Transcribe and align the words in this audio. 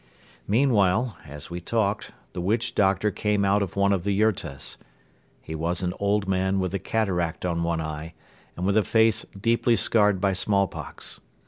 Meanwhile, 0.47 1.15
as 1.27 1.51
we 1.51 1.61
talked, 1.61 2.09
the 2.33 2.41
witch 2.41 2.73
doctor 2.73 3.11
came 3.11 3.45
out 3.45 3.61
of 3.61 3.75
one 3.75 3.93
of 3.93 4.03
the 4.03 4.11
yurtas. 4.19 4.79
He 5.43 5.53
was 5.53 5.83
an 5.83 5.93
old 5.99 6.27
man 6.27 6.59
with 6.59 6.73
a 6.73 6.79
cataract 6.79 7.45
on 7.45 7.61
one 7.61 7.81
eye 7.81 8.15
and 8.57 8.65
with 8.65 8.77
a 8.77 8.83
face 8.83 9.27
deeply 9.39 9.75
scarred 9.75 10.19
by 10.19 10.33
smallpox. 10.33 11.21